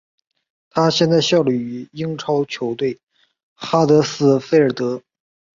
[0.71, 2.97] 他现在效力于英超球队
[3.53, 4.99] 哈德斯菲尔德。